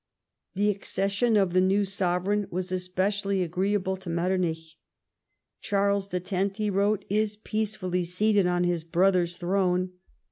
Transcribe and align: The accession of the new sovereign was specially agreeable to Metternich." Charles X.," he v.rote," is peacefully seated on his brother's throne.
The 0.55 0.71
accession 0.71 1.37
of 1.37 1.53
the 1.53 1.61
new 1.61 1.85
sovereign 1.85 2.47
was 2.49 2.69
specially 2.83 3.43
agreeable 3.43 3.95
to 3.97 4.09
Metternich." 4.09 4.79
Charles 5.61 6.11
X.," 6.11 6.31
he 6.57 6.69
v.rote," 6.69 7.05
is 7.21 7.35
peacefully 7.37 8.03
seated 8.03 8.47
on 8.47 8.63
his 8.63 8.83
brother's 8.83 9.37
throne. 9.37 9.91